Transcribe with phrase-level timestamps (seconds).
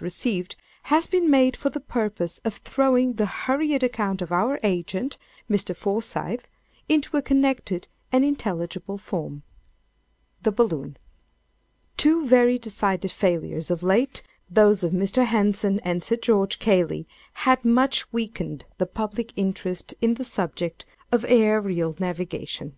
[0.00, 5.16] received, has been made for the purpose of throwing the hurried account of our agent,
[5.48, 5.76] Mr.
[5.76, 6.48] Forsyth,
[6.88, 9.44] into a connected and intelligible form.
[10.42, 10.96] "THE BALLOON.
[11.96, 15.24] "Two very decided failures, of late—those of Mr.
[15.24, 21.94] Henson and Sir George Cayley—had much weakened the public interest in the subject of aerial
[22.00, 22.76] navigation.